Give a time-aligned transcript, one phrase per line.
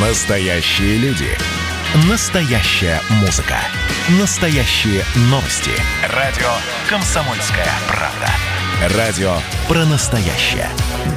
[0.00, 1.26] Настоящие люди.
[2.08, 3.56] Настоящая музыка.
[4.20, 5.72] Настоящие новости.
[6.14, 6.46] Радио
[6.88, 8.96] «Комсомольская правда».
[8.96, 9.32] Радио
[9.66, 10.68] про настоящее.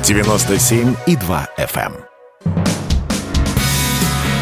[0.02, 1.94] 97,2 FM.
[1.94, 2.66] эм.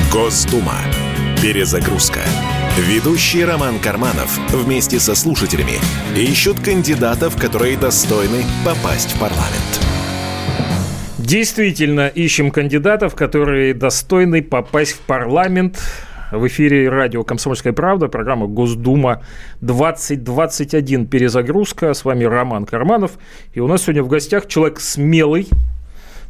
[0.09, 0.77] Госдума.
[1.41, 2.21] Перезагрузка.
[2.77, 5.81] Ведущий Роман Карманов вместе со слушателями
[6.15, 9.98] ищут кандидатов, которые достойны попасть в парламент.
[11.29, 15.79] Действительно, ищем кандидатов, которые достойны попасть в парламент.
[16.31, 19.21] В эфире радио «Комсомольская правда», программа «Госдума
[19.61, 21.05] 2021.
[21.05, 21.93] Перезагрузка».
[21.93, 23.19] С вами Роман Карманов.
[23.53, 25.47] И у нас сегодня в гостях человек смелый,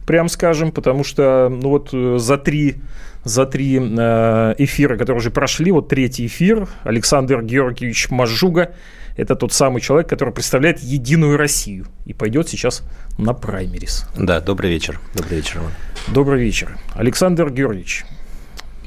[0.09, 2.77] прям скажем, потому что ну вот э, за три,
[3.23, 8.73] за три э, эфира, которые уже прошли, вот третий эфир, Александр Георгиевич Мажуга,
[9.17, 12.81] это тот самый человек, который представляет Единую Россию и пойдет сейчас
[13.19, 14.07] на праймерис.
[14.17, 14.99] Да, добрый вечер.
[15.13, 15.73] Добрый вечер, Роман.
[16.07, 16.75] Добрый вечер.
[16.95, 18.03] Александр Георгиевич,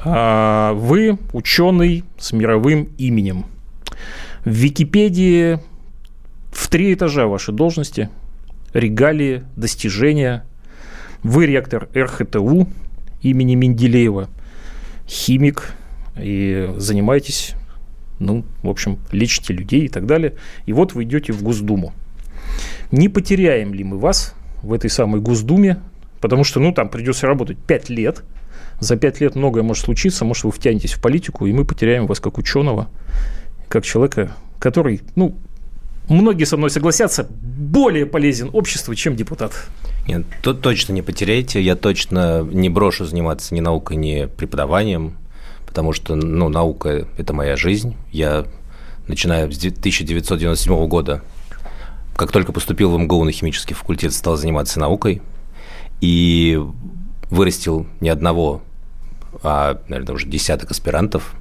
[0.05, 3.47] а, вы ученый с мировым именем.
[4.45, 5.61] В Википедии
[6.51, 8.11] в три этажа вашей должности,
[8.75, 10.45] регалии, достижения.
[11.23, 12.69] Вы ректор РХТУ
[13.23, 14.29] имени Менделеева,
[15.07, 15.75] химик
[16.17, 17.55] и занимаетесь,
[18.19, 20.35] ну, в общем, лечите людей и так далее.
[20.67, 21.93] И вот вы идете в Госдуму.
[22.91, 25.79] Не потеряем ли мы вас в этой самой Госдуме,
[26.21, 28.25] потому что, ну, там придется работать 5 лет,
[28.81, 32.21] за 5 лет многое может случиться, может, вы втянетесь в политику, и мы потеряем вас
[32.21, 32.89] как ученого,
[33.69, 35.37] как человека, который, ну,
[36.09, 39.53] многие со мной согласятся, более полезен обществу, чем депутат.
[40.07, 41.63] Нет, тут точно не потеряете.
[41.63, 45.17] Я точно не брошу заниматься ни наукой, ни преподаванием,
[45.67, 47.97] потому что ну, наука– это моя жизнь.
[48.11, 48.47] Я,
[49.07, 51.23] начиная с 1997 года,
[52.17, 55.23] как только поступил в МГУ на химический факультет, стал заниматься наукой
[56.01, 56.61] и
[57.31, 58.61] вырастил не одного,
[59.43, 61.35] а, наверное, уже десяток аспирантов.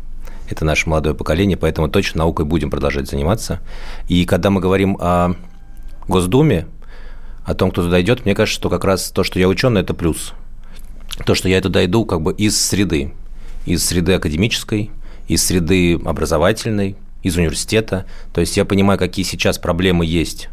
[0.50, 3.60] Это наше молодое поколение, поэтому точно наукой будем продолжать заниматься.
[4.08, 5.36] И когда мы говорим о
[6.08, 6.68] Госдуме,
[7.44, 9.94] о том, кто туда идет, мне кажется, что как раз то, что я ученый, это
[9.94, 10.34] плюс.
[11.26, 13.14] То, что я туда иду как бы из среды,
[13.66, 14.92] из среды академической,
[15.28, 18.06] из среды образовательной, из университета.
[18.34, 20.50] То есть я понимаю, какие сейчас проблемы есть,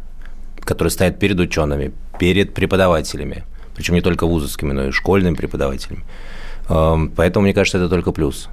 [0.61, 3.43] которые стоят перед учеными, перед преподавателями,
[3.75, 6.03] причем не только вузовскими, но и школьными преподавателями.
[6.69, 8.49] Эм, поэтому, мне кажется, это только плюс.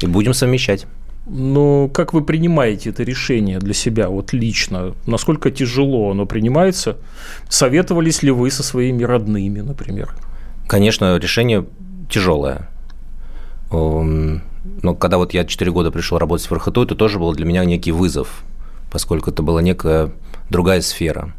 [0.00, 0.86] И будем совмещать.
[1.26, 4.94] Но как вы принимаете это решение для себя, вот лично?
[5.06, 6.96] Насколько тяжело оно принимается?
[7.48, 10.14] Советовались ли вы со своими родными, например?
[10.66, 11.64] Конечно, решение
[12.10, 12.68] тяжелое.
[13.70, 14.42] Эм,
[14.82, 17.64] Но когда вот я 4 года пришел работать в РХТУ, это тоже был для меня
[17.64, 18.42] некий вызов,
[18.90, 20.12] поскольку это была некая
[20.50, 21.34] другая сфера.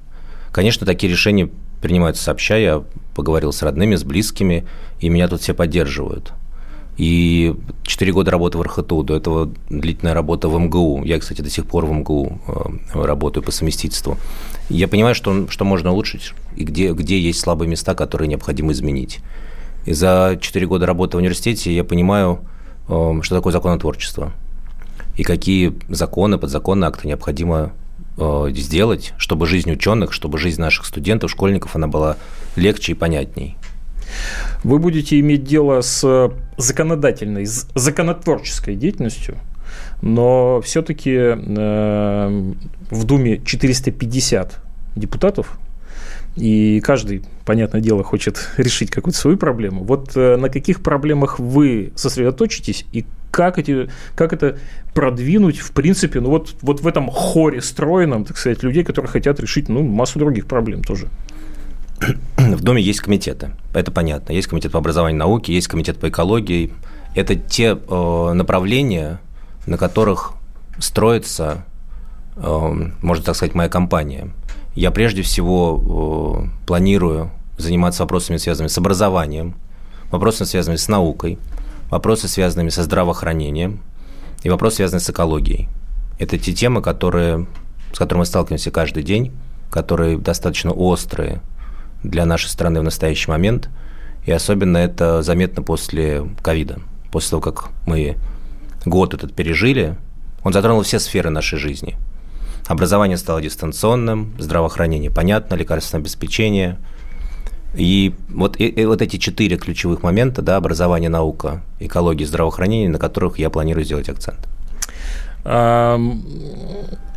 [0.51, 1.50] Конечно, такие решения
[1.81, 2.57] принимаются сообща.
[2.57, 2.83] Я
[3.15, 4.65] поговорил с родными, с близкими,
[5.00, 6.33] и меня тут все поддерживают.
[6.98, 11.04] И 4 года работы в РХТУ, до этого длительная работа в МГУ.
[11.04, 14.18] Я, кстати, до сих пор в МГУ э, работаю по совместительству.
[14.70, 19.20] Я понимаю, что, что можно улучшить и где, где есть слабые места, которые необходимо изменить.
[19.86, 22.42] И за 4 года работы в университете я понимаю,
[22.88, 24.34] э, что такое законотворчество
[25.16, 27.74] и какие законы, подзаконные акты необходимо
[28.18, 32.18] э, сделать, чтобы жизнь ученых, чтобы жизнь наших студентов, школьников, она была
[32.56, 33.58] легче и понятней.
[34.64, 39.38] Вы будете иметь дело с законодательной, с законотворческой деятельностью,
[40.02, 42.53] но все-таки э,
[42.90, 44.59] в Думе 450
[44.96, 45.58] депутатов,
[46.36, 49.84] и каждый, понятное дело, хочет решить какую-то свою проблему.
[49.84, 54.59] Вот э, на каких проблемах вы сосредоточитесь и как, эти, как это
[54.94, 59.40] продвинуть, в принципе, ну вот, вот в этом хоре стройном, так сказать, людей, которые хотят
[59.40, 61.08] решить ну, массу других проблем тоже.
[62.38, 64.34] В Доме есть комитеты, это понятно.
[64.34, 66.74] Есть комитет по образованию и науке, есть комитет по экологии.
[67.16, 69.19] Это те э, направления,
[69.66, 70.34] на которых
[70.80, 71.66] строится,
[72.36, 74.31] э, можно так сказать, моя компания.
[74.75, 79.56] Я прежде всего э, планирую заниматься вопросами, связанными с образованием,
[80.12, 81.38] вопросами, связанными с наукой,
[81.89, 83.80] вопросы, связанными со здравоохранением
[84.42, 85.69] и вопросы, связанные с экологией.
[86.19, 87.48] Это те темы, которые,
[87.94, 89.31] с которыми мы сталкиваемся каждый день,
[89.69, 91.42] которые достаточно острые
[92.03, 93.69] для нашей страны в настоящий момент.
[94.25, 96.79] И особенно это заметно после ковида.
[97.11, 98.17] После того, как мы
[98.85, 99.95] год этот пережили,
[100.44, 101.95] он затронул все сферы нашей жизни.
[102.67, 106.77] Образование стало дистанционным, здравоохранение понятно, лекарственное обеспечение.
[107.75, 113.00] И вот, и, и вот эти четыре ключевых момента, да, образование, наука, экология, здравоохранение, на
[113.00, 114.47] которых я планирую сделать акцент.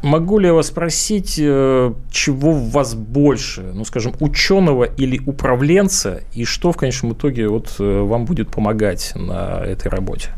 [0.07, 6.21] Могу ли я вас спросить, э, чего в вас больше, ну, скажем, ученого или управленца,
[6.33, 10.31] и что в конечном итоге вот э, вам будет помогать на этой работе?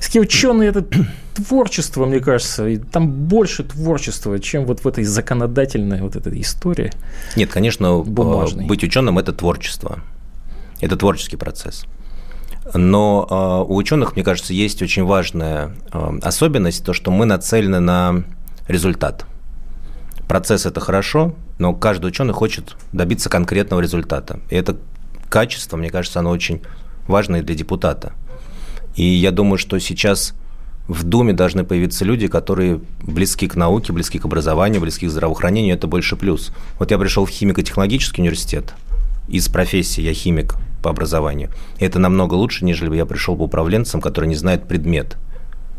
[0.00, 0.84] Все ученые это
[1.34, 6.92] творчество, мне кажется, и там больше творчества, чем вот в этой законодательной вот этой истории.
[7.36, 8.66] Нет, конечно, э, бумажной.
[8.66, 10.00] быть ученым это творчество,
[10.80, 11.86] это творческий процесс.
[12.74, 17.80] Но э, у ученых, мне кажется, есть очень важная э, особенность, то, что мы нацелены
[17.80, 18.24] на
[18.68, 19.24] результат.
[20.28, 24.40] Процесс– это хорошо, но каждый ученый хочет добиться конкретного результата.
[24.50, 24.76] И это
[25.28, 26.60] качество, мне кажется, оно очень
[27.08, 28.12] важное для депутата.
[28.94, 30.34] И я думаю, что сейчас
[30.86, 35.76] в Думе должны появиться люди, которые близки к науке, близки к образованию, близки к здравоохранению.
[35.76, 36.52] Это больше плюс.
[36.78, 38.74] Вот я пришел в химико-технологический университет.
[39.28, 41.50] Из профессии я химик по образованию.
[41.78, 45.16] И это намного лучше, нежели бы я пришел бы управленцем, который не знает предмет.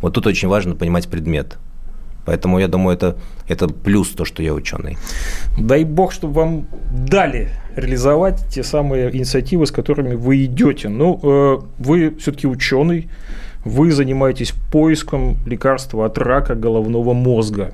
[0.01, 1.57] Вот тут очень важно понимать предмет.
[2.25, 3.17] Поэтому я думаю, это,
[3.47, 4.97] это плюс то, что я ученый.
[5.57, 10.89] Дай бог, чтобы вам дали реализовать те самые инициативы, с которыми вы идете.
[10.89, 13.09] Ну, э, вы все-таки ученый,
[13.65, 17.73] вы занимаетесь поиском лекарства от рака головного мозга,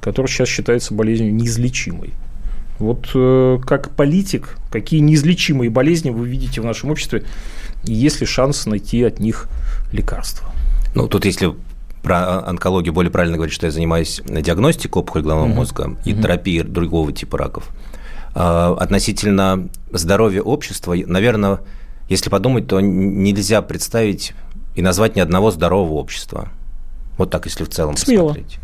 [0.00, 2.12] который сейчас считается болезнью неизлечимой.
[2.78, 7.24] Вот э, как политик, какие неизлечимые болезни вы видите в нашем обществе,
[7.84, 9.48] и есть ли шанс найти от них
[9.92, 10.50] лекарства?
[10.94, 11.54] Ну, тут если
[12.02, 15.54] про онкологию более правильно говорить, что я занимаюсь диагностикой опухоли головного uh-huh.
[15.54, 16.22] мозга и uh-huh.
[16.22, 17.68] терапией другого типа раков.
[18.34, 21.60] А, относительно здоровья общества, наверное,
[22.08, 24.34] если подумать, то нельзя представить
[24.76, 26.50] и назвать ни одного здорового общества.
[27.18, 28.28] Вот так, если в целом Смело.
[28.28, 28.58] посмотреть.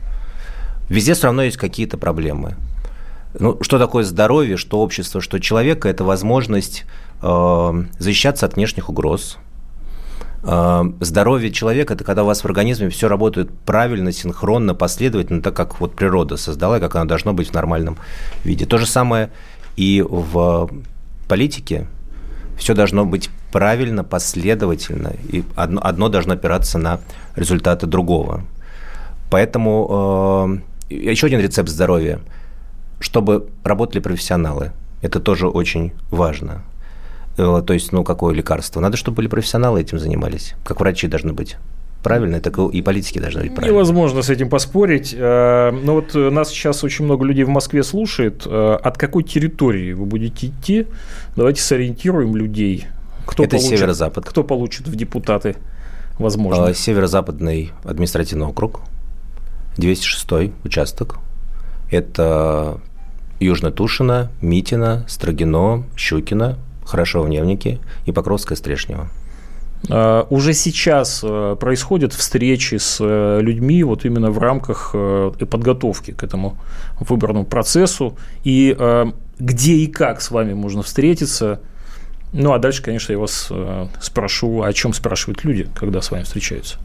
[0.88, 2.56] Везде все равно есть какие-то проблемы.
[3.38, 6.84] Ну, что такое здоровье, что общество, что человека– это возможность
[7.22, 9.38] э, защищаться от внешних угроз–
[10.44, 15.54] Э, здоровье человека– это когда у вас в организме все работает правильно, синхронно, последовательно, так
[15.54, 17.96] как вот природа создала, как оно должно быть в нормальном
[18.44, 18.66] виде.
[18.66, 19.30] То же самое
[19.76, 20.70] и в
[21.28, 21.86] политике.
[22.58, 27.00] Все должно быть правильно, последовательно, и одно, одно должно опираться на
[27.34, 28.44] результаты другого.
[29.30, 32.20] Поэтому э, еще один рецепт здоровья–
[33.02, 34.72] чтобы работали профессионалы.
[35.02, 36.62] Это тоже очень важно.
[37.36, 38.80] Э, то есть, ну, какое лекарство?
[38.80, 41.56] Надо, чтобы были профессионалы этим занимались, как врачи должны быть.
[42.02, 43.74] Правильно, так и политики должны быть правильно.
[43.74, 45.14] Невозможно с этим поспорить.
[45.16, 48.42] Э, но вот нас сейчас очень много людей в Москве слушает.
[48.46, 50.86] Э, от какой территории вы будете идти?
[51.36, 52.86] Давайте сориентируем людей.
[53.26, 54.24] Кто Это получит, северо-запад.
[54.24, 55.56] Кто получит в депутаты
[56.18, 56.74] возможно?
[56.74, 58.80] Северо-западный административный округ,
[59.76, 61.18] 206 участок.
[61.90, 62.80] Это
[63.42, 69.08] Южно-Тушино, Митино, Строгино, Щукино, Хорошо в Невнике и Покровская Стрешнева.
[69.90, 76.12] А, уже сейчас э, происходят встречи с э, людьми вот именно в рамках э, подготовки
[76.12, 76.56] к этому
[77.00, 78.16] выборному процессу.
[78.44, 78.76] И
[79.38, 81.60] где и как с вами можно встретиться.
[82.32, 83.50] Ну, а дальше, конечно, я вас
[84.00, 86.78] спрошу, о чем спрашивают люди, когда с вами встречаются.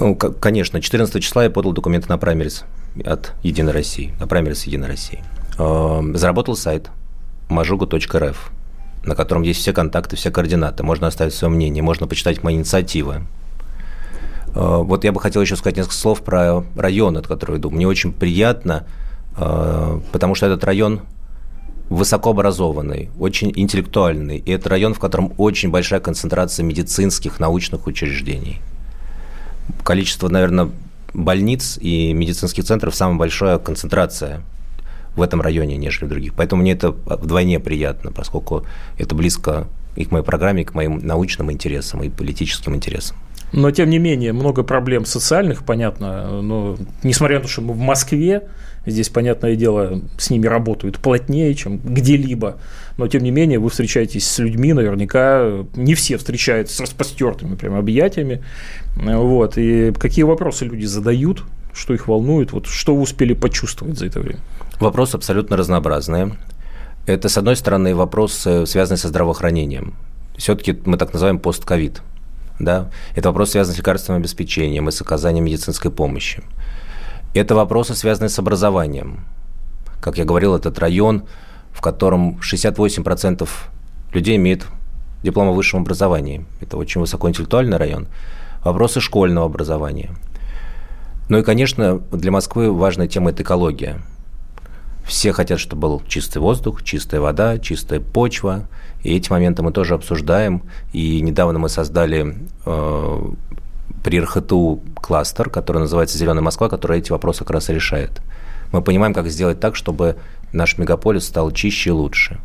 [0.00, 2.64] Ну, конечно, 14 числа я подал документы на праймерис
[3.04, 5.22] от Единой России, на праймерис Единой России.
[5.58, 6.90] Заработал сайт
[7.48, 8.36] majuga.rf
[9.04, 10.82] на котором есть все контакты, все координаты.
[10.82, 13.22] Можно оставить свое мнение, можно почитать мои инициативы.
[14.54, 17.70] Э, вот я бы хотел еще сказать несколько слов про район, от которого иду.
[17.70, 18.86] Мне очень приятно,
[19.36, 21.00] э, потому что этот район
[21.88, 24.38] высокообразованный, очень интеллектуальный.
[24.38, 28.60] И это район, в котором очень большая концентрация медицинских, научных учреждений.
[29.84, 30.70] Количество, наверное,
[31.14, 34.42] больниц и медицинских центров самая большая концентрация
[35.18, 36.34] в этом районе, нежели в других.
[36.34, 38.64] Поэтому мне это вдвойне приятно, поскольку
[38.96, 43.16] это близко и к моей программе, и к моим научным интересам, и политическим интересам.
[43.52, 46.42] Но, тем не менее, много проблем социальных, понятно.
[46.42, 48.42] Но, несмотря на то, что мы в Москве,
[48.84, 52.58] здесь, понятное дело, с ними работают плотнее, чем где-либо.
[52.98, 57.74] Но, тем не менее, вы встречаетесь с людьми, наверняка не все встречаются с распостертыми прям
[57.74, 58.42] объятиями.
[58.96, 59.56] Вот.
[59.56, 64.20] И какие вопросы люди задают, что их волнует, вот что вы успели почувствовать за это
[64.20, 64.40] время?
[64.80, 66.36] Вопросы абсолютно разнообразные.
[67.04, 69.94] Это, с одной стороны, вопросы, связанные со здравоохранением.
[70.36, 72.00] Все-таки мы так называем постковид.
[72.60, 72.88] Да?
[73.16, 76.44] Это вопрос, связанный с лекарственным обеспечением и с оказанием медицинской помощи.
[77.34, 79.24] Это вопросы, связанные с образованием.
[80.00, 81.24] Как я говорил, этот район,
[81.72, 83.48] в котором 68%
[84.12, 84.64] людей имеют
[85.24, 86.46] диплом о высшем образовании.
[86.60, 88.06] Это очень высокоинтеллектуальный район.
[88.62, 90.10] Вопросы школьного образования.
[91.28, 94.00] Ну и, конечно, для Москвы важная тема– это экология–
[95.08, 98.68] все хотят, чтобы был чистый воздух, чистая вода, чистая почва.
[99.02, 100.62] И эти моменты мы тоже обсуждаем.
[100.92, 102.36] И недавно мы создали
[102.66, 103.30] э,
[104.04, 108.20] при РХТУ кластер, который называется «Зеленая Москва», который эти вопросы как раз решает.
[108.70, 110.16] Мы понимаем, как сделать так, чтобы
[110.52, 112.38] наш мегаполис стал чище и лучше.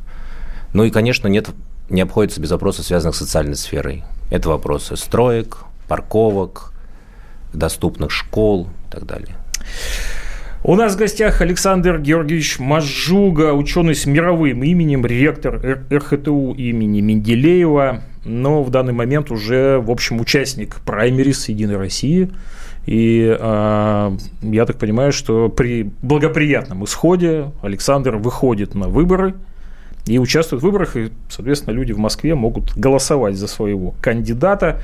[0.73, 1.49] Ну и, конечно, нет,
[1.89, 4.05] не обходится без вопросов, связанных с социальной сферой.
[4.31, 6.71] Это вопросы строек, парковок,
[7.51, 9.35] доступных школ и так далее.
[10.65, 18.01] У нас в гостях Александр Георгиевич Мажуга, ученый с мировым именем, ректор РХТУ имени Менделеева,
[18.23, 22.31] но в данный момент уже, в общем, участник праймерис Единой России.
[22.85, 29.33] И э, я так понимаю, что при благоприятном исходе Александр выходит на выборы
[30.05, 34.81] и участвует в выборах, и, соответственно, люди в Москве могут голосовать за своего кандидата.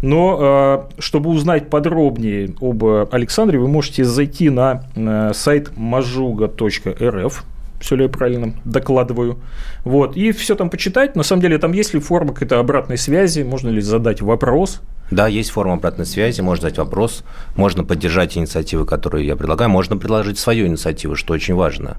[0.00, 7.32] Но э, чтобы узнать подробнее об Александре, вы можете зайти на э, сайт majuga.rf,
[7.80, 9.38] все ли я правильно докладываю.
[9.84, 11.16] Вот, и все там почитать.
[11.16, 14.80] На самом деле, там есть ли форма какой-то обратной связи, можно ли задать вопрос.
[15.10, 17.24] Да, есть форма обратной связи, можно задать вопрос,
[17.56, 21.96] можно поддержать инициативы, которые я предлагаю, можно предложить свою инициативу, что очень важно.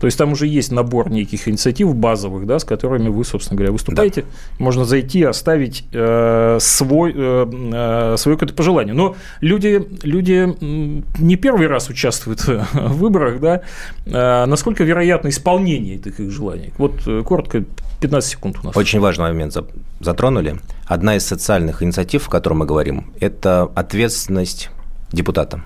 [0.00, 3.72] То есть там уже есть набор неких инициатив базовых, да, с которыми вы, собственно говоря,
[3.72, 4.22] выступаете.
[4.22, 4.28] Да.
[4.58, 8.94] Можно зайти, оставить э, свой, э, э свое какое-то пожелание.
[8.94, 13.62] Но люди, люди не первый раз участвуют в выборах, да.
[14.06, 16.72] Э, насколько вероятно исполнение этих их желаний?
[16.76, 17.64] Вот э, коротко,
[18.00, 18.76] 15 секунд у нас.
[18.76, 19.56] Очень важный момент
[20.00, 20.56] затронули.
[20.86, 24.70] Одна из социальных инициатив, о которой мы говорим, это ответственность
[25.12, 25.62] депутата.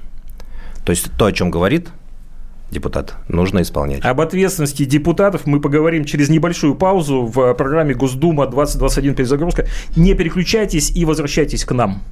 [0.84, 1.88] То есть то, о чем говорит
[2.72, 3.14] депутат.
[3.28, 4.04] Нужно исполнять.
[4.04, 9.66] Об ответственности депутатов мы поговорим через небольшую паузу в программе Госдума 2021 перезагрузка.
[9.94, 12.02] Не переключайтесь и возвращайтесь к нам.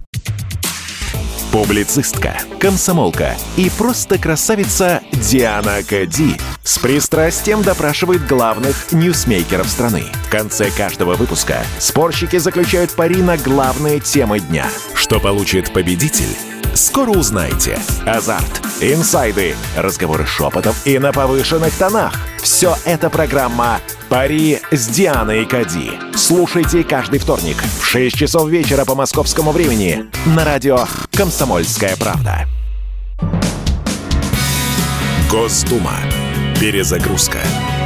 [1.52, 10.04] Публицистка, комсомолка и просто красавица Диана Кади с пристрастием допрашивает главных ньюсмейкеров страны.
[10.28, 14.68] В конце каждого выпуска спорщики заключают пари на главные темы дня.
[14.94, 16.36] Что получит победитель?
[16.74, 17.80] Скоро узнаете.
[18.06, 22.29] Азарт, инсайды, разговоры шепотов и на повышенных тонах.
[22.42, 25.92] Все это программа «Пари с Дианой Кади».
[26.14, 32.46] Слушайте каждый вторник в 6 часов вечера по московскому времени на радио «Комсомольская правда».
[35.30, 35.92] Госдума.
[36.58, 37.38] Перезагрузка.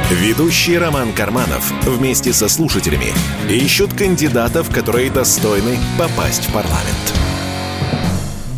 [0.09, 3.13] Ведущий Роман Карманов вместе со слушателями
[3.49, 7.13] ищут кандидатов, которые достойны попасть в парламент.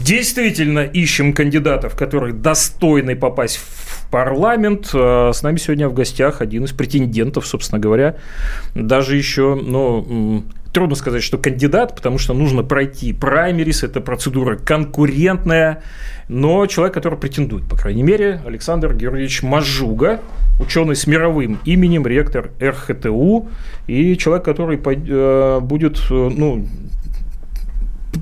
[0.04, 4.90] Действительно ищем кандидатов, которые достойны попасть в парламент.
[4.94, 8.16] Э, с нами сегодня в гостях один из претендентов, собственно говоря.
[8.76, 15.82] Даже еще, ну, трудно сказать, что кандидат, потому что нужно пройти праймерис, это процедура конкурентная,
[16.28, 20.20] но человек, который претендует, по крайней мере, Александр Георгиевич Мажуга,
[20.60, 23.48] ученый с мировым именем, ректор РХТУ,
[23.88, 26.68] и человек, который э, будет, э, ну,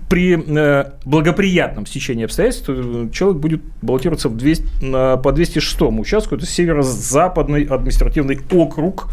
[0.10, 6.46] при э, благоприятном стечении обстоятельств э, человек будет баллотироваться в 200, по 206 участку, это
[6.46, 9.10] северо-западный административный округ.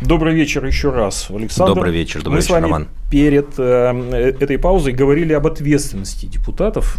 [0.00, 1.74] Добрый вечер еще раз, Александр.
[1.74, 2.88] Добрый вечер, добрый Мы вечер, с вами Роман.
[3.10, 6.96] перед э, этой паузой говорили об ответственности депутатов.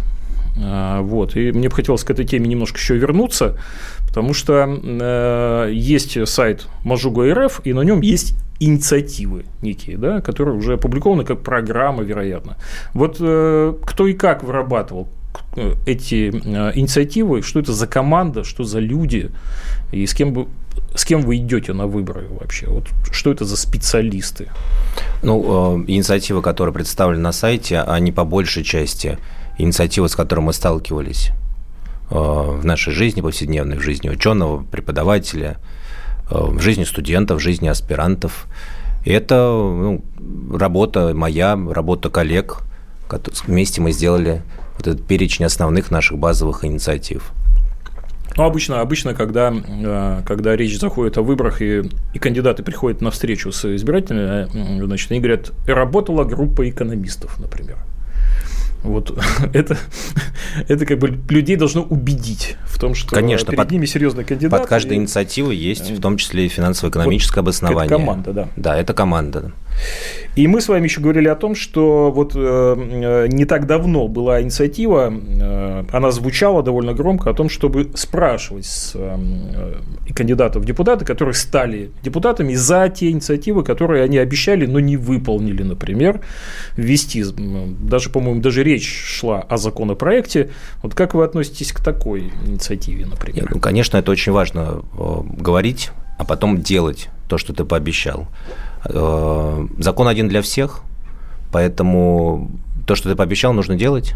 [0.56, 3.58] Э, вот, и мне бы хотелось к этой теме немножко еще вернуться,
[4.06, 10.56] потому что э, есть сайт Мажуга РФ, и на нем есть инициативы некие, да, которые
[10.56, 12.56] уже опубликованы как программа, вероятно.
[12.94, 15.08] Вот э, кто и как вырабатывал
[15.56, 19.30] э, эти э, инициативы, что это за команда, что за люди,
[19.90, 20.46] и с кем, вы,
[20.94, 22.66] с кем вы идете на выборы вообще?
[22.68, 24.48] Вот что это за специалисты?
[25.22, 29.18] Ну, инициативы, которые представлены на сайте, они по большей части
[29.58, 31.30] инициативы, с которыми мы сталкивались
[32.10, 35.81] в нашей жизни, повседневной, в жизни ученого, преподавателя– Э,
[36.30, 38.46] в жизни студентов, в жизни аспирантов.
[39.04, 40.04] И это ну,
[40.52, 42.58] работа моя, работа коллег.
[43.46, 44.42] Вместе мы сделали
[44.76, 47.32] вот этот перечень основных наших базовых инициатив.
[48.36, 51.82] Ну, обычно, обычно когда, э, когда речь заходит о выборах, и,
[52.14, 57.76] и кандидаты приходят на встречу с избирателями, э, значит, они говорят, работала группа экономистов, например.
[58.82, 59.16] Вот
[59.52, 59.78] это,
[60.68, 64.60] это как бы людей должно убедить в том, что Конечно, перед под, ними серьезный кандидат.
[64.60, 65.00] Под каждой и...
[65.00, 67.86] инициативой есть в том числе и финансово-экономическое вот обоснование.
[67.86, 68.48] Это команда, да.
[68.56, 69.52] Да, это команда.
[70.34, 74.40] И мы с вами еще говорили о том, что вот э, не так давно была
[74.40, 79.16] инициатива, э, она звучала довольно громко о том, чтобы спрашивать с э,
[80.14, 85.62] кандидатов в депутаты, которые стали депутатами, за те инициативы, которые они обещали, но не выполнили,
[85.62, 86.20] например,
[86.76, 87.24] ввести,
[87.80, 90.50] даже, по-моему, даже речь шла о законопроекте.
[90.82, 93.48] Вот как вы относитесь к такой инициативе, например?
[93.50, 98.26] ну, конечно, это очень важно э, говорить, а потом делать то, что ты пообещал.
[98.84, 100.82] Э, закон один для всех,
[101.52, 102.50] поэтому
[102.86, 104.14] то, что ты пообещал, нужно делать.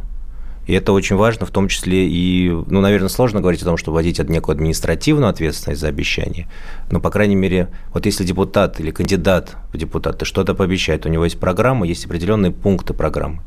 [0.66, 3.92] И это очень важно, в том числе и, ну, наверное, сложно говорить о том, что
[3.92, 6.48] вводить некую административную ответственность за обещание.
[6.90, 11.24] Но, по крайней мере, вот если депутат или кандидат в депутаты что-то пообещает, у него
[11.24, 13.42] есть программа, есть определенные пункты программы.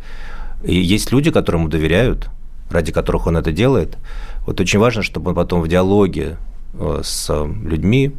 [0.63, 2.29] И есть люди, которым доверяют,
[2.69, 3.97] ради которых он это делает.
[4.45, 6.37] Вот очень важно, чтобы он потом в диалоге
[6.73, 7.29] э, с
[7.63, 8.13] людьми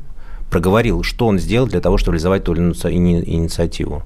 [0.50, 4.02] проговорил, что он сделал для того, чтобы реализовать ту или иную инициативу.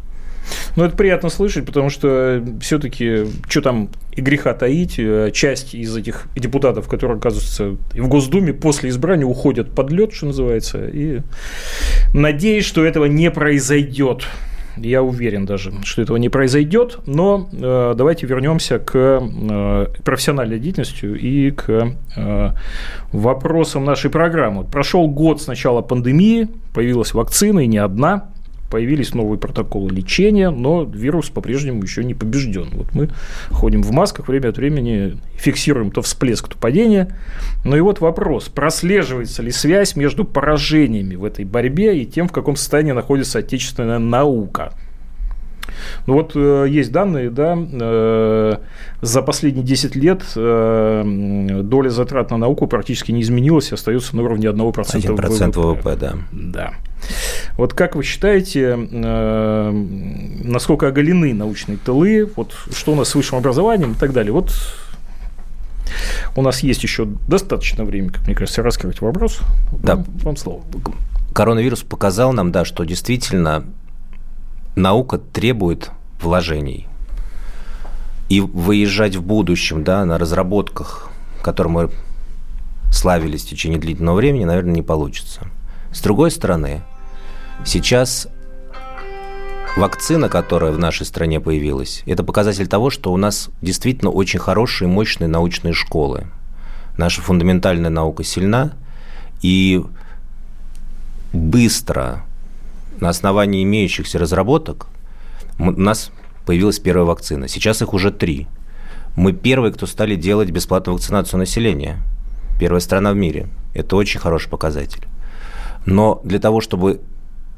[0.76, 5.96] Ну, это приятно слышать, потому что все-таки, что там и греха таить, э, часть из
[5.96, 11.20] этих депутатов, которые оказываются в Госдуме, после избрания уходят под лед, что называется, и
[12.12, 14.26] надеюсь, что этого не произойдет.
[14.76, 21.06] Я уверен даже, что этого не произойдет, но э, давайте вернемся к э, профессиональной деятельности
[21.06, 22.50] и к э,
[23.12, 24.64] вопросам нашей программы.
[24.64, 28.28] Прошел год с начала пандемии, появилась вакцина и не одна
[28.70, 32.68] появились новые протоколы лечения, но вирус по-прежнему еще не побежден.
[32.72, 33.08] Вот мы
[33.50, 37.16] ходим в масках, время от времени фиксируем то всплеск, то падение.
[37.64, 42.32] Ну и вот вопрос, прослеживается ли связь между поражениями в этой борьбе и тем, в
[42.32, 44.72] каком состоянии находится отечественная наука?
[46.06, 48.56] Ну вот э, есть данные, да, э,
[49.00, 54.48] за последние 10 лет э, доля затрат на науку практически не изменилась, остается на уровне
[54.48, 55.60] 1%, 1% ВВП.
[55.60, 56.14] ВВП, да.
[56.32, 56.74] Да.
[57.56, 59.70] Вот как вы считаете, э,
[60.44, 64.32] насколько оголены научные тылы, вот что у нас с высшим образованием и так далее?
[64.32, 64.52] Вот
[66.36, 69.38] у нас есть еще достаточно времени, как мне кажется, раскрыть вопрос.
[69.72, 69.96] Да.
[69.96, 70.62] Вам, вам слово.
[71.32, 73.64] Коронавирус показал нам, да, что действительно
[74.76, 76.88] наука требует вложений.
[78.28, 81.10] И выезжать в будущем да, на разработках,
[81.42, 81.90] которым мы
[82.90, 85.42] славились в течение длительного времени, наверное, не получится.
[85.92, 86.82] С другой стороны,
[87.64, 88.28] сейчас
[89.76, 94.88] вакцина, которая в нашей стране появилась, это показатель того, что у нас действительно очень хорошие,
[94.88, 96.26] мощные научные школы.
[96.96, 98.72] Наша фундаментальная наука сильна,
[99.42, 99.84] и
[101.32, 102.24] быстро
[103.00, 104.86] на основании имеющихся разработок
[105.58, 106.10] у нас
[106.46, 107.48] появилась первая вакцина.
[107.48, 108.46] Сейчас их уже три.
[109.16, 111.98] Мы первые, кто стали делать бесплатную вакцинацию населения.
[112.58, 113.48] Первая страна в мире.
[113.74, 115.04] Это очень хороший показатель.
[115.86, 117.00] Но для того, чтобы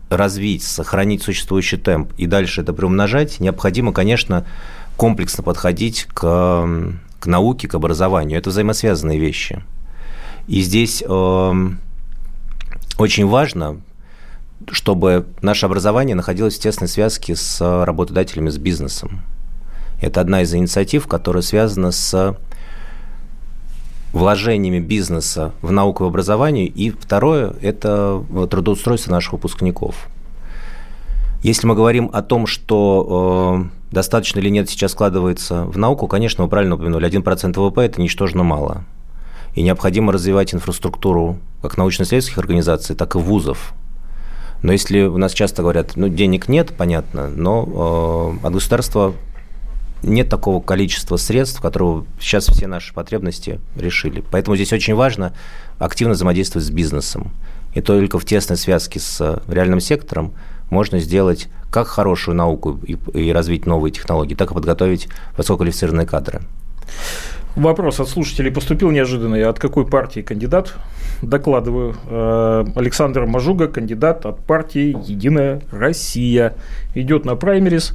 [0.09, 4.47] развить, сохранить существующий темп и дальше это приумножать, необходимо, конечно,
[4.97, 6.69] комплексно подходить к,
[7.19, 8.39] к науке, к образованию.
[8.39, 9.63] Это взаимосвязанные вещи.
[10.47, 11.55] И здесь э,
[12.99, 13.81] очень важно
[14.71, 19.21] чтобы наше образование находилось в тесной связке с работодателями, с бизнесом.
[20.01, 22.37] Это одна из инициатив, которая связана с
[24.17, 26.67] вложениями бизнеса в науку и образование.
[26.67, 30.09] И второе– это трудоустройство наших выпускников.
[31.43, 36.45] Если мы говорим о том, что э, достаточно или нет сейчас складывается в науку, конечно,
[36.45, 38.85] вы правильно упомянули, 1% ВВП– это ничтожно мало.
[39.55, 43.75] И необходимо развивать инфраструктуру как научно-исследовательских организаций, так и вузов,
[44.63, 49.15] но если у нас часто говорят, ну, денег нет, понятно, но э, от государства
[50.07, 54.23] нет такого количества средств, которые сейчас все наши потребности решили.
[54.31, 55.35] Поэтому здесь очень важно
[55.79, 57.33] активно взаимодействовать с бизнесом.
[57.75, 60.33] И только в тесной связке с реальным сектором
[60.71, 66.43] можно сделать как хорошую науку и, и развить новые технологии, так и подготовить высококвалифицированные кадры.
[67.57, 69.45] Вопрос от слушателей поступил неожиданный.
[69.45, 70.75] От какой партии кандидат?
[71.23, 71.97] Докладываю.
[72.09, 76.55] Э, Александр Мажуга, кандидат от партии «Единая Россия».
[76.95, 77.95] Идет на праймерис.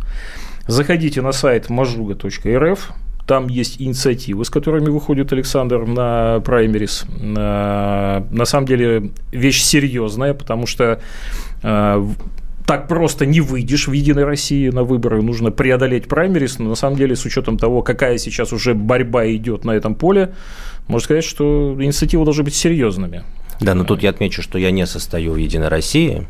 [0.67, 2.79] Заходите на сайт majuga.rf.
[3.27, 7.05] Там есть инициативы, с которыми выходит Александр на праймерис.
[7.07, 10.99] Э, на самом деле вещь серьезная, потому что
[11.63, 12.05] э,
[12.65, 16.97] так просто не выйдешь в «Единой России» на выборы, нужно преодолеть праймерис, но на самом
[16.97, 20.33] деле с учетом того, какая сейчас уже борьба идет на этом поле,
[20.87, 23.23] можно сказать, что инициативы должны быть серьезными.
[23.59, 26.27] Да, но тут я отмечу, что я не состою в «Единой России»,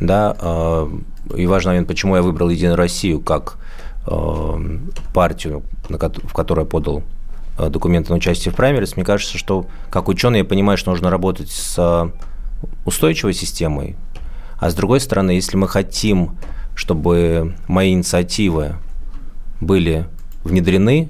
[0.00, 0.90] да, а,
[1.36, 3.58] и важно момент, почему я выбрал «Единую Россию» как
[4.06, 4.60] а,
[5.12, 7.02] партию, в которой я подал
[7.56, 11.10] а, документы на участие в праймерис, мне кажется, что как ученый я понимаю, что нужно
[11.10, 12.12] работать с
[12.84, 13.96] устойчивой системой,
[14.58, 16.36] а с другой стороны, если мы хотим,
[16.74, 18.76] чтобы мои инициативы
[19.60, 20.06] были
[20.44, 21.08] внедрены,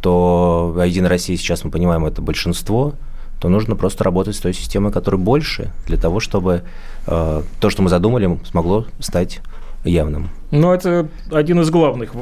[0.00, 2.94] то в «Единой России» сейчас мы понимаем это большинство,
[3.40, 6.62] то нужно просто работать с той системой, которая больше, для того, чтобы
[7.06, 9.40] э, то, что мы задумали, смогло стать
[9.84, 10.30] явным.
[10.50, 12.12] Ну, это один из главных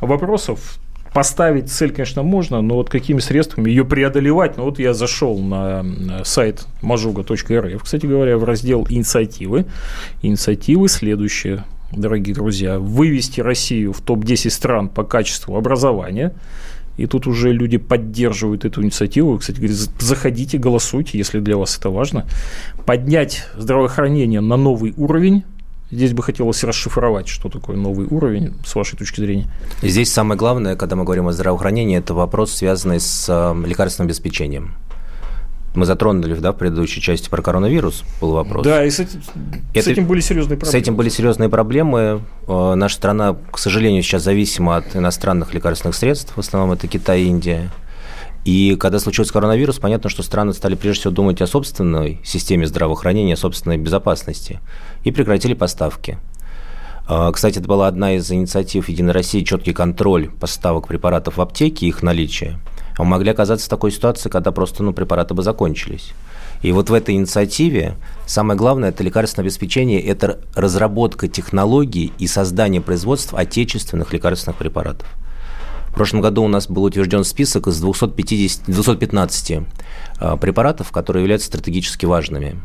[0.00, 0.78] вопросов
[1.14, 4.56] Поставить цель, конечно, можно, но вот какими средствами ее преодолевать?
[4.56, 5.84] Ну, вот я зашел на
[6.24, 9.64] сайт majuga.rf, кстати говоря, в раздел «Инициативы».
[10.22, 11.62] Инициативы следующие.
[11.92, 16.34] дорогие друзья, вывести Россию в топ-10 стран по качеству образования.
[16.96, 19.38] И тут уже люди поддерживают эту инициативу.
[19.38, 22.26] Кстати, говорят, заходите, голосуйте, если для вас это важно.
[22.86, 25.44] Поднять здравоохранение на новый уровень.
[25.90, 29.48] Здесь бы хотелось расшифровать, что такое новый уровень, с вашей точки зрения.
[29.82, 34.74] Здесь самое главное, когда мы говорим о здравоохранении, это вопрос, связанный с э, лекарственным обеспечением.
[35.74, 38.64] Мы затронули да, в предыдущей части про коронавирус, был вопрос.
[38.64, 39.20] Да, и с этим,
[39.74, 40.70] Это, с этим были серьезные проблемы.
[40.70, 42.22] С этим были серьезные проблемы.
[42.46, 47.22] Э, наша страна, к сожалению, сейчас зависима от иностранных лекарственных средств, в основном это Китай
[47.22, 47.72] и Индия.
[48.44, 53.34] И когда случился коронавирус, понятно, что страны стали прежде всего думать о собственной системе здравоохранения,
[53.34, 54.60] о собственной безопасности,
[55.02, 56.18] и прекратили поставки.
[57.08, 61.86] Э, кстати, это была одна из инициатив Единой России, четкий контроль поставок препаратов в аптеке,
[61.86, 62.60] их наличие–
[62.98, 66.12] мы могли оказаться в такой ситуации, когда просто ну, препараты бы закончились.
[66.62, 72.80] И вот в этой инициативе самое главное– это лекарственное обеспечение, это разработка технологий и создание
[72.80, 75.06] производства отечественных лекарственных препаратов.
[75.88, 79.58] В прошлом году у нас был утвержден список из 250, 215
[80.18, 82.60] а, препаратов, которые являются стратегически важными.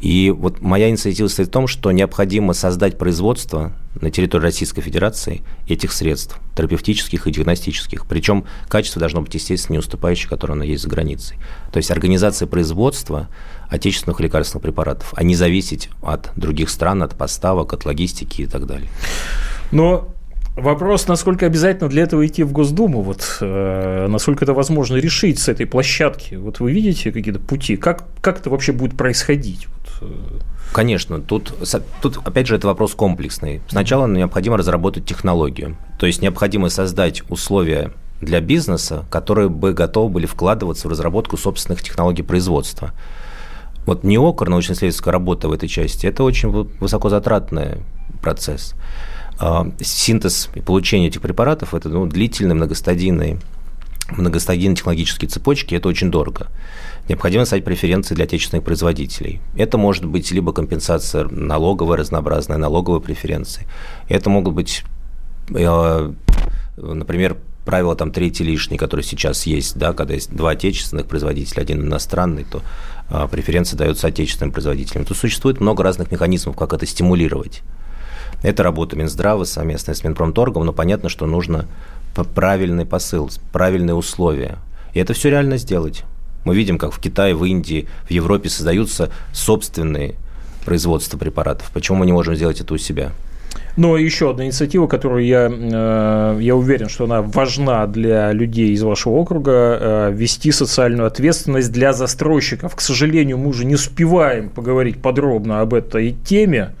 [0.00, 5.42] И вот моя инициатива стоит в том, что необходимо создать производство на территории Российской Федерации
[5.68, 8.06] этих средств, терапевтических и диагностических.
[8.06, 11.36] Причем качество должно быть, естественно, не уступающее, которое оно есть за границей.
[11.72, 13.28] То есть организация производства
[13.68, 18.66] отечественных лекарственных препаратов, а не зависеть от других стран, от поставок, от логистики и так
[18.66, 18.88] далее.
[19.72, 20.08] Но
[20.56, 25.48] Вопрос, насколько обязательно для этого идти в Госдуму, вот, э, насколько это возможно решить с
[25.48, 26.36] этой площадки.
[26.36, 29.66] Вот вы видите какие-то пути, как, как это вообще будет происходить?
[30.72, 31.54] Конечно, тут,
[32.02, 33.62] тут опять же это вопрос комплексный.
[33.68, 40.26] Сначала необходимо разработать технологию, то есть необходимо создать условия для бизнеса, которые бы готовы были
[40.26, 42.92] вкладываться в разработку собственных технологий производства.
[43.86, 47.82] Вот НИОКР, научно-исследовательская работа в этой части, это очень высокозатратный
[48.22, 48.74] процесс.
[49.38, 53.40] А, синтез и получение этих препаратов– это ну, длительные многостадийные
[54.10, 56.48] многостадийные технологические цепочки, это очень дорого.
[57.08, 59.40] Необходимо стать преференции для отечественных производителей.
[59.56, 63.66] Это может быть либо компенсация налоговая, разнообразная налоговая преференции.
[64.08, 64.84] Это могут быть,
[65.50, 66.12] э,
[66.76, 71.82] например, правила там третий лишний, которые сейчас есть, да, когда есть два отечественных производителя, один
[71.82, 72.62] иностранный, то
[73.10, 75.04] э, преференции даются отечественным производителям.
[75.04, 77.62] Тут существует много разных механизмов, как это стимулировать.
[78.42, 81.66] Это работа Минздрава совместно с Минпромторгом, но понятно, что нужно
[82.22, 84.58] правильный посыл, правильные условия.
[84.92, 86.04] И это все реально сделать.
[86.44, 90.14] Мы видим, как в Китае, в Индии, в Европе создаются собственные
[90.64, 91.70] производства препаратов.
[91.72, 93.12] Почему мы не можем сделать это у себя?
[93.76, 98.82] Но еще одна инициатива, которую я, э, я уверен, что она важна для людей из
[98.82, 102.74] вашего округа, э, ввести социальную ответственность для застройщиков.
[102.76, 106.72] К сожалению, мы уже не успеваем поговорить подробно об этой теме,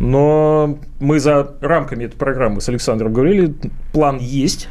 [0.00, 3.54] но мы за рамками этой программы с Александром говорили,
[3.92, 4.68] план есть,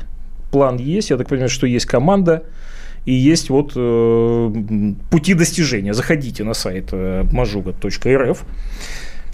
[0.51, 2.43] план есть, я так понимаю, что есть команда,
[3.05, 4.51] и есть вот э,
[5.09, 5.93] пути достижения.
[5.93, 8.37] Заходите на сайт э, majuga.rf.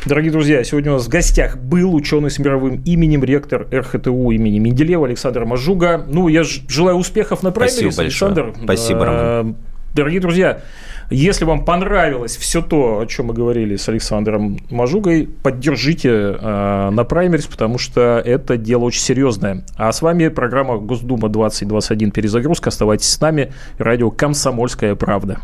[0.06, 4.60] Дорогие друзья, сегодня у нас в гостях был ученый с мировым именем, ректор РХТУ имени
[4.60, 6.06] Менделеева Александр Мажуга.
[6.08, 8.54] Ну, я желаю успехов на праймерис, Александр.
[8.64, 9.56] Спасибо, Роман.
[9.94, 10.62] Дорогие друзья,
[11.10, 17.04] если вам понравилось все то, о чем мы говорили с Александром Мажугой, поддержите э, на
[17.04, 19.66] праймерис, потому что это дело очень серьезное.
[19.76, 22.70] А с вами программа Госдума 2021 перезагрузка.
[22.70, 23.54] Оставайтесь с нами.
[23.78, 25.40] Радио «Комсомольская правда».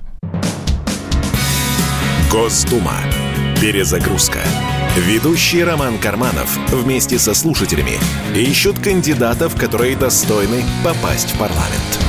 [2.31, 2.93] Госдума.
[3.59, 4.39] Перезагрузка.
[4.95, 7.97] Ведущий Роман Карманов вместе со слушателями
[8.35, 12.08] ищут кандидатов, которые достойны попасть в парламент.